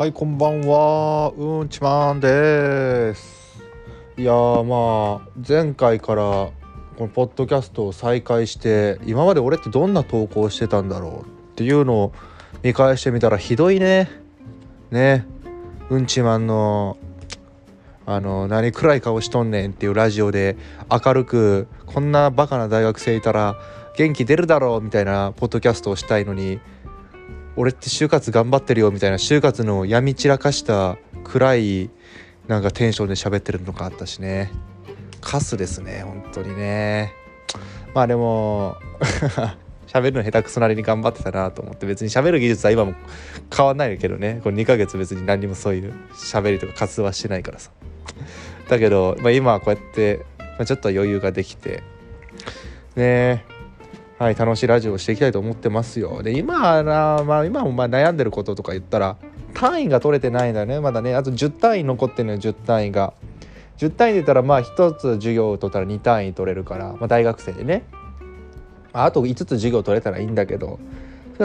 [0.00, 1.30] はいこんばんは。
[1.36, 3.62] うんちまんです。
[4.16, 6.54] いやまあ前回からこ
[7.00, 12.12] のポッドキャストを再開して今まで俺ってどんな投稿してたんだろうっていうのを
[12.62, 14.08] 見返してみたらひどいね。
[14.90, 15.26] ね。
[15.90, 16.96] うんちまんの
[18.06, 20.56] あの何くらい顔しとんねんっていうラジオで
[20.90, 23.54] 明るくこんなバカな大学生いたら
[23.98, 26.58] 元気出るだろうみたいなポッドキャストをしたいのに
[27.56, 31.90] 俺って就活頑張ってるよみたいな就活の闇散らかした暗い
[32.48, 34.50] なんかテンションで喋ってるのがあったしね。
[35.20, 37.12] カスですね本当にね。
[37.94, 38.76] まあでも
[39.86, 42.94] 喋るの下手くそなりに頑張ってたなと思って別に喋る技術は今も
[43.54, 44.40] 変わんないけどね。
[44.42, 47.70] これ2ヶ月別に何もそういう喋りとか活動はしてないからさ。
[48.68, 51.82] だけど、まあ、今はこうやって、まあ、ちょっと余裕ができて
[52.94, 53.44] ね。
[53.46, 53.59] え
[54.20, 56.22] はい、楽しいラジオをしていきたいと思ってますよ。
[56.22, 59.16] で、今な、まあ、今もまあ悩んでることとか言ったら、
[59.54, 61.14] 単位が取れてないんだよね、まだね。
[61.14, 63.14] あと10単位残ってるのよ、10単位が。
[63.78, 67.84] 10単位で言ったら、まあ、1つ授業を取ったら2単位取れるから、まあ、大学生でね。
[68.92, 70.78] あと5つ授業取れたらいいんだけど、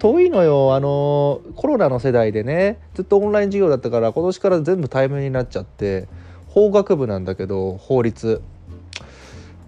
[0.00, 6.08] 遠いのよあのコロナの世代でねずっとオンライン授業だったから今年から全部対面になっちゃって
[6.48, 8.42] 法学部なんだけど法律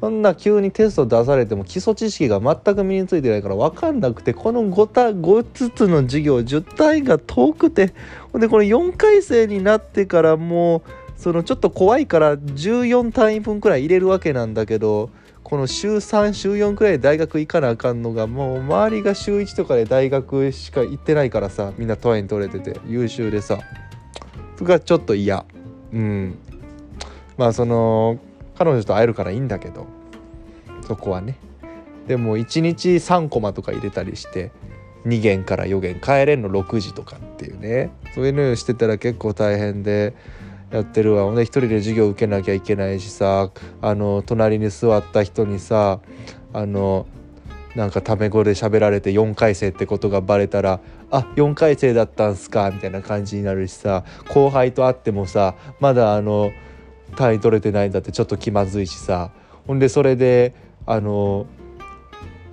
[0.01, 7.93] そんな急にテスト出されても基礎知識が全く身についてないから分かんなくてこの 5, た5つつの授業10単位が遠くて
[8.33, 10.83] ほんでこの4回生になってからもう
[11.17, 15.11] そのちょっと怖いから14単位分くらい入れるわけなんだけど
[15.43, 23.59] この週3週4くらいで大学行かなあかんのがもう周りが週1とかで大学しか行ってないからさみんな単位取れてて優秀でさ。
[24.59, 25.45] それがちょっと嫌。
[25.93, 26.37] うん。
[27.37, 28.19] まあその
[28.59, 29.87] 彼女と会えるからいいんだけど。
[30.87, 31.37] そこはね。
[32.07, 34.51] でも1日3コマとか入れたりして
[35.05, 37.91] 2限から4限帰れんの6時とかっていうね。
[38.15, 40.15] そういうのをしてたら結構大変で
[40.73, 41.25] やってるわ。
[41.25, 43.51] ほんで一人で授業受けなきゃいけないしさ
[43.83, 46.01] あの隣に座った人にさ
[46.53, 47.07] あの
[47.77, 50.81] なんかタメ語で喋られて4回生ってことがバレたら
[51.13, 56.51] 「あ4回生だったんすか」みたいな感じになるしさ後輩と会ってもさまだあの
[57.17, 59.31] 単位取れてないんだってちょっと気まずいしさ。
[59.67, 60.55] ほんでそれで
[60.87, 61.47] あの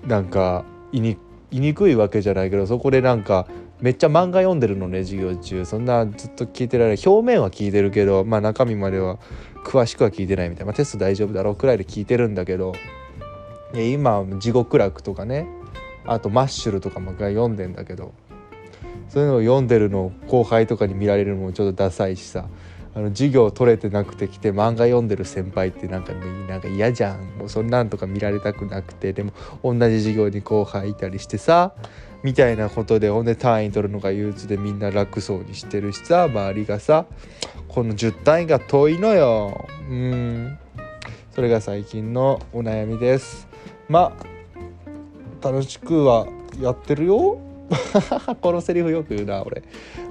[0.05, 1.17] なんか言
[1.51, 3.47] いにくいわけじゃないけどそこでなんか
[3.81, 5.65] めっちゃ漫画読んでるのね授業中。
[5.65, 9.17] そんなずっと聞いてられない表面は聞いてるけどまあ中身までは
[9.65, 12.73] 詳しくは聞いてないみたいな、まあ、テスト大丈夫だろうくらいで聞いてるんだけど。
[13.73, 15.47] 今地獄楽とかね。
[16.05, 18.13] あとマッシュルとかも読んでんだけど。
[19.09, 22.45] そういうのを読んでるのを後輩とかに見られるのもちょっとダサいしさ。
[22.95, 27.37] あの授業取れてなくて来て漫画読んでる先輩ってなんかなんか嫌じゃん。
[27.37, 29.11] もうそんなんとか見られたくなくて。
[29.11, 29.33] でも
[29.63, 31.73] 同じ授業に後輩いたりしてさ
[32.23, 37.05] みたいなことでほんで単位取るのが憂鬱でみんな楽そうにしてるしさ周りがさ
[37.67, 39.67] この10単位が遠いのよ。
[39.89, 40.57] うん。
[41.31, 43.49] それが最近のお悩みです。
[43.89, 44.17] ま
[45.41, 46.27] あ楽しくは
[46.61, 47.54] やってるよ。
[48.41, 49.63] このセリフよく言うな俺、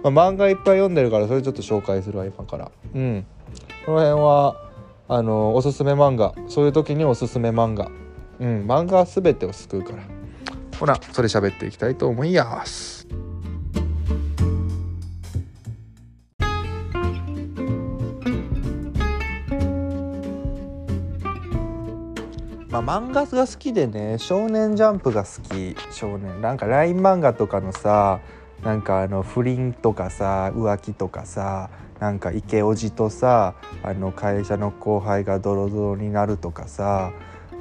[0.03, 2.71] まあ、漫画いっぱい読んでるからそれちょっと紹介するわ今から。
[2.95, 3.27] うん。
[3.87, 4.57] この辺は
[5.09, 6.35] あのおすすめ漫画。
[6.49, 7.91] そういう時におすすめ漫画。
[8.41, 8.65] うん。
[8.67, 10.03] 漫画は全てを救うから。
[10.79, 13.07] ほらそれ喋っていきたいと思います。
[22.85, 25.75] 漫画が好きでね「少年ジャンプ」が好き。
[25.91, 26.43] 少年。
[26.43, 28.21] なんか LINE 漫画とかのさ
[28.63, 37.13] なんかあの不倫とかさ浮気とかさなんかイケオジとさあの会社の後輩がドロドロになるとかさ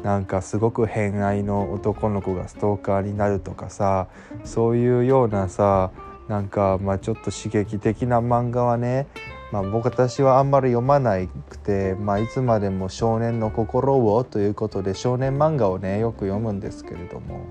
[0.03, 4.07] なんかすごく偏愛の男の子がストーカーになるとかさ
[4.43, 5.91] そういうようなさ
[6.33, 9.05] なんかまあちょっと刺激的な漫画はね
[9.51, 17.45] まあ、僕私はあんまり読まなくて、まあ、いつまでも少年の心をということで少年漫画をねよく読むんですけれども、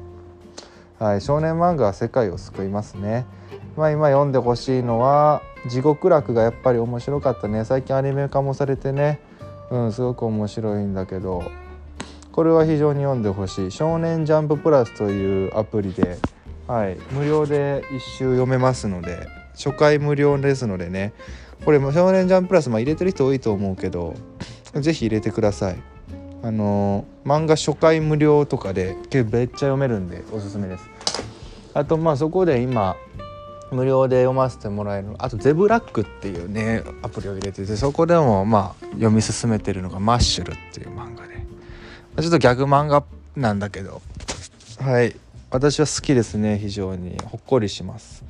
[0.98, 3.24] はい、少年漫画は世界を救いますね。
[3.76, 7.64] まあ、今読んでほしいのは「地獄楽」がやっぱり面白かったね。
[7.64, 9.20] 最近アニメ化もされてね、
[9.70, 11.44] うん、すごく面白いんだけど
[12.32, 16.18] これは非常に読んでほしい「少年ジャンププラス」というアプリで、
[16.72, 21.12] はい、無料で一周読めますので初回無料ですのでね。
[21.66, 24.14] これ少年ジャンププラス、まあ、入れてる人多いと思うけど
[24.72, 25.76] 是非入れてください。
[26.42, 30.88] あの漫画初回無料とかでめっちゃ読めるんでおすすめです。
[31.74, 32.96] あとまあそこで今
[33.70, 41.34] 無料で読ませてもらえるあとゼブラックっていうねアプリを入れててそこでもまあ読み進めてるのがマッシュルっていう漫画で。
[42.22, 43.04] ちょっとギャグ漫画
[43.36, 44.00] なんだけど。
[44.80, 45.14] はい。
[45.52, 47.18] 私は好きですね非常に。
[47.26, 48.24] ほっこりします。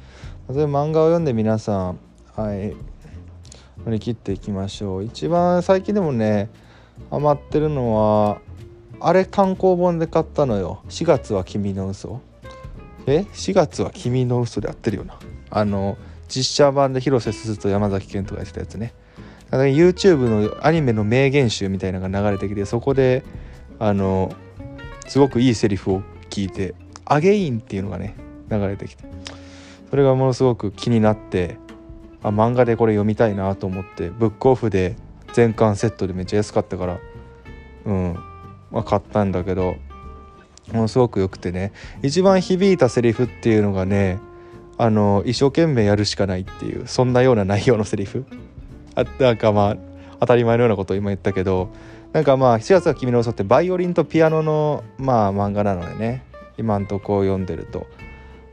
[0.49, 1.99] そういう漫画を読んで皆さん
[2.35, 2.75] はい。
[3.85, 5.05] 乗り切っていきましょう。
[5.05, 6.51] 一番最近でもね
[7.11, 8.41] ハマってるのは
[8.99, 10.83] あれ単行本で買ったのよ。
[10.89, 12.21] 4月は君の嘘。
[13.07, 15.17] え？4月は君の嘘でやってるよな。
[15.51, 15.97] あの
[16.29, 18.95] 実写版で広瀬すずと山崎賢人がやってたやつね
[19.51, 23.23] YouTube のアニメの名言集みたいなのが流れてきてそこで
[23.79, 24.35] あの
[25.07, 26.75] すごくいいセリフを聞いて
[27.05, 28.15] 「アゲイン」っていうのがね
[28.51, 29.05] 流れてきて。
[29.91, 31.59] それがものすごく気になって
[32.23, 34.97] あ漫画でこれ読みたいなと思ってブックオフで
[35.35, 36.99] 全巻セットでめっちゃ安かったから
[37.85, 38.17] うん
[38.71, 39.77] まあ買ったんだけど
[40.73, 41.73] ものすごく良くてね。
[42.03, 44.19] 一番響いたセリフっていうのがね
[44.79, 48.25] あの一生懸命やるしかないっていうそんなような内容のセリフ。
[48.95, 49.77] あなんかまあ
[50.21, 51.69] 当たり前のようなことを今言ったけど
[52.15, 56.25] なんかまあ7月は君の嘘ってバイオリンとピアノのまあ漫画なのでね。
[56.59, 57.87] 今んとこ読んでると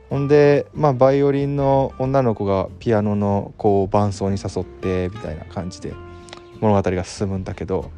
[0.09, 5.93] ほんでまあバイオリンの女の子がピアノのこう伴奏に誘ってみたいな感じで
[6.59, 7.91] 物語が進むんだけど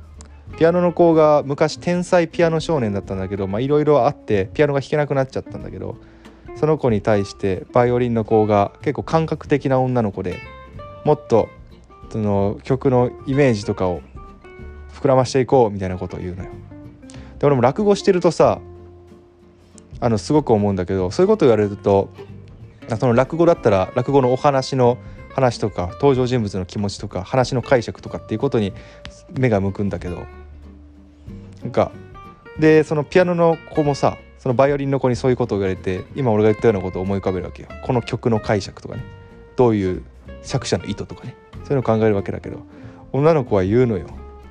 [0.57, 5.97] ピアノの子が昔天才ピアノ少年だったんだけどいろいろあってピアノが弾けなくなっちゃったんだけど
[6.55, 10.39] その子に対してバイオリンの子が結構感覚的な女の子で
[11.05, 11.49] もっと
[12.09, 14.01] その曲のイメージとかを
[14.93, 16.51] 膨らましていこうみたいなことを言うのよ。
[17.39, 18.59] で俺も落語してるとさ
[20.01, 22.09] あのすごく思うんだけどそういうこと言われると
[22.99, 24.97] その落語だったら落語のお話の
[25.33, 28.73] 話とか登場人物の気持ちとか話の解釈とかっていうことに
[29.31, 30.25] 目が向くんだけど
[31.61, 31.91] なんか
[32.59, 37.69] でそのピアノの子もさそのバイオリンの子にそういうことを言われて今俺が言ったようなことを思い浮かべるわけよ。
[37.83, 39.03] この曲の解釈とかね。
[39.55, 40.03] どういう
[40.41, 41.35] 作者の意図とかね。
[41.53, 42.65] そういうのを考えるわけだけど
[43.11, 44.07] 女の子は言うのよ。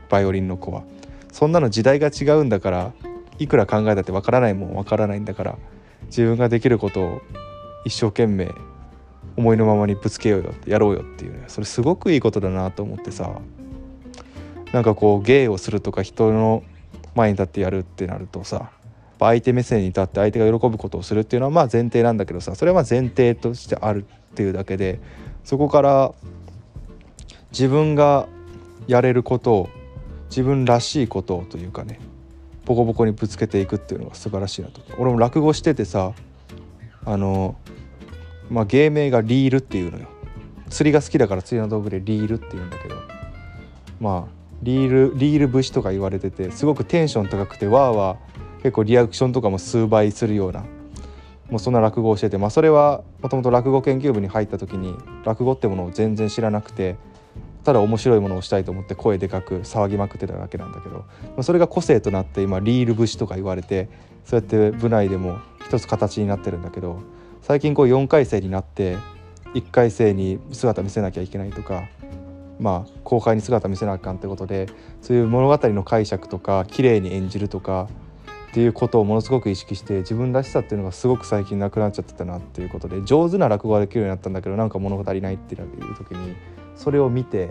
[0.08, 0.84] バイオリンの子は。
[1.32, 2.92] そんなの時代が違うんだから
[3.40, 5.58] いくら考えたってわからないもんわからないんだから
[6.06, 7.22] 自分ができることを
[7.84, 8.52] 一生懸命
[9.36, 13.40] 思いのままにぶつけようよってやろうよっていうねそれすごくいいことだなと思ってさ
[14.72, 16.62] なんかこう芸をするとか人の
[17.14, 18.70] 前に立ってやるってなるとさ
[19.18, 25.00] 相手目線に立って相手が喜ぶことをするっていうのはまあ前提なんだけどさそれは前提としてあるっていうだけで
[25.44, 26.12] そこから
[27.52, 28.28] 自分が
[28.86, 29.68] やれることを
[30.28, 32.00] 自分らしいことをというかね
[32.70, 34.80] ボコボコにぶつけていくっていうのが素晴らしいなと。
[34.96, 36.12] 俺も落語しててさ
[37.04, 37.56] あの
[38.48, 40.06] まあ芸名がリールっていうのよ。
[40.68, 42.94] 釣りが好きだから釣りの道具でリールっていうんだけど。
[43.98, 50.64] まあリールリール節とか言われててすごくテンション高くてわーわー結構リアクションとかも数倍するような
[51.50, 54.94] もうそんな落語をしててまあそれはもともと落語研究部に入った時に
[55.24, 56.96] 落語ってものを全然知らなくて
[57.64, 61.04] ただ面白いものをしたいと思って声でかく騒ぎまくってたわけなんだけど、ま
[61.38, 63.88] あ、それが個性となって今リール節とか言われて
[64.24, 67.02] そうやって部内でも一つ形になってるんだけど
[67.42, 68.96] 最近こう4回生になって
[69.54, 71.88] 1回生に姿見せなきゃいけないとか
[72.58, 74.68] まあ公開に姿見せなあかんってことで
[75.00, 77.88] そういう物語の解釈とか綺麗に演じるとか
[78.50, 86.34] っていうことをものすごく意識して自分らしさっていうのがすごく最近なくなっちゃってたなっていうことで上手な落語ができるようになったんだけどなんか物語ないっていう時に
[86.80, 87.50] それを見て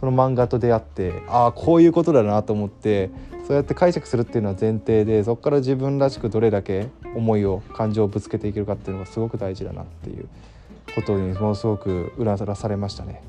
[0.00, 3.10] その漫画と出会ってああこういうことだなと思って
[3.46, 10.26] そうやって解釈するっていうのは前提でそこから自分らしくどれだけ思いを感情をぶつけていけるかっていうのがすごく大事だなっていう
[10.94, 13.22] ことにものすごくうらされましたね。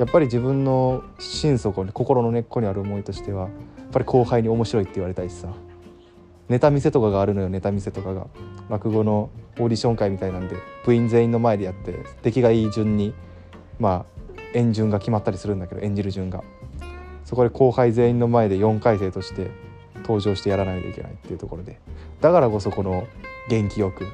[0.00, 3.50] やっぱり自分の心底に心の根っこにある思いとしてはやっ
[3.92, 5.48] ぱり後輩に面白いって言われたいしさ
[6.48, 8.28] ネタ見せとかがあるのよネタ見せとかが
[8.68, 13.12] 落語のオーディション会みたいなんで部員全員の前でやって出来がいい順に
[13.80, 14.17] まあ
[14.58, 16.42] 演順が決まったりするんだけど演じる順が。
[17.24, 19.50] そこで後輩全員の前で4回生として
[19.96, 21.78] 登場してやらないといけないっていうところで。
[22.20, 23.06] だからこそこの
[23.48, 24.04] 元気よく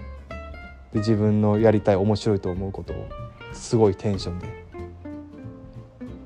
[0.92, 3.08] で自分のやりたい面白いと思うことを
[3.52, 4.64] すごいテンションで。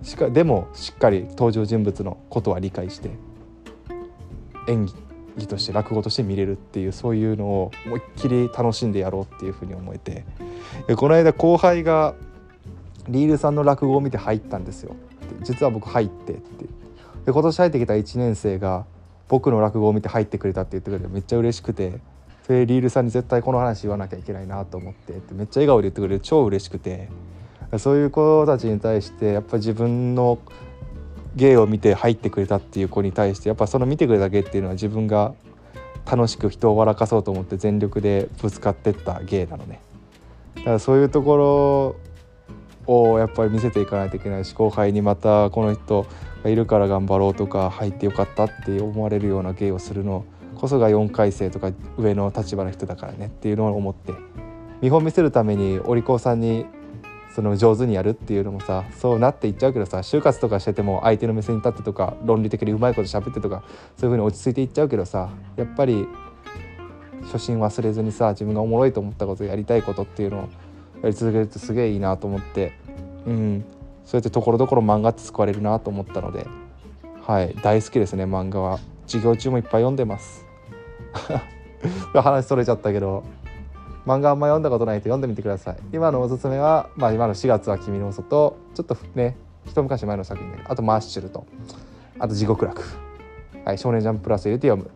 [0.03, 3.11] しかでもしっかり登場人物のことは理解して
[4.69, 4.87] 演
[5.37, 10.25] 技として落語として見れるっていうそういうのを思いっきり楽しんでやろうっていうふうに思えて。
[10.97, 12.15] この間後輩が
[13.09, 14.97] リールさんの落語を見て入ったんですよ。
[15.43, 16.65] 実は僕入ってって。
[17.27, 18.87] で今年入ってきた1年生が
[19.29, 22.01] 僕の落語を見て入ってくれたって言ってくれてめっちゃ嬉しくて。
[22.47, 25.13] それリールさんに絶対この話言わなきゃいけないなと思って。
[25.13, 27.09] ってめっちゃ笑顔で言ってくれて超嬉しくて。
[27.77, 30.39] そういう子たちに対してやっぱ自分の
[31.37, 35.35] 芸を見て入ってくれたっていう子に対してやっぱその見てくれた芸っていうのは自分が
[36.11, 39.81] 楽しく人を笑かそうと思って全力でぶつかってった芸なのね。
[40.57, 41.97] だからそういうところ
[42.89, 46.07] をやっぱり見せていかないといけないし後輩にまたこの人
[46.43, 50.25] がいるから頑張ろうとか入ってよかったって思われるような芸をするの
[50.57, 54.13] こそが4回生とか上の立場の人だからねっていうのを思って
[54.81, 56.67] 見本見せるためにお利口さんに
[57.35, 63.63] その上手にやるっていうのもさそうなっていっちゃうけどさ就活とかしてても相手の目線に立ってとか論理的にうまいこと喋ってとか
[63.97, 66.07] そういう風に落ち着いていっちゃうけどさやっぱり
[67.25, 70.49] 初心忘れずにさ自分がおもろいと思ったことやりたいことっていうのを
[71.03, 72.73] やり続けるとすげえいいなと思って
[73.29, 73.65] うん。
[74.05, 76.47] そうやってところどころ漫画って救われるなと思ったので
[77.27, 77.55] はい。
[77.63, 78.79] 大好きですね漫画は。
[79.07, 80.47] 授業中もいっぱい読んでます。
[82.15, 83.25] 話それちゃったけど。
[84.07, 85.77] 漫画あんま読んだことないと読んでみてください。
[85.93, 91.45] 今のおすすめは、まあ、今の4月は「君の嘘とちょっとね一昔前の作品だけどあと「マッシュルと」
[92.19, 92.83] あと「地獄楽」
[93.67, 94.91] はい「少年ジャンププラス」入れて読む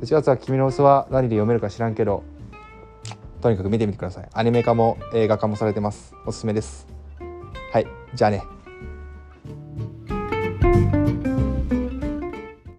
[0.00, 2.22] 4月は「君の嘘は何で読めるか知らんけど
[3.42, 4.28] とにかく見てみてください。
[4.32, 6.14] アニメ化も映画化もされてます。
[6.26, 6.97] おすすめです。
[7.70, 8.57] はいじゃあね。